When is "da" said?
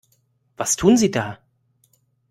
1.11-1.37